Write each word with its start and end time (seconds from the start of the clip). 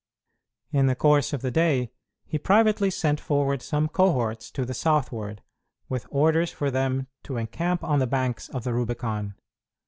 In 0.71 0.87
the 0.87 0.95
course 0.95 1.31
of 1.31 1.43
the 1.43 1.51
day, 1.51 1.91
he 2.25 2.39
privately 2.39 2.89
sent 2.89 3.19
forward 3.19 3.61
some 3.61 3.87
cohorts 3.87 4.49
to 4.49 4.65
the 4.65 4.73
southward, 4.73 5.43
with 5.89 6.07
orders 6.09 6.51
for 6.51 6.71
them 6.71 7.05
to 7.21 7.37
encamp 7.37 7.83
on 7.83 7.99
the 7.99 8.07
banks 8.07 8.49
of 8.49 8.63
the 8.63 8.73
Rubicon. 8.73 9.35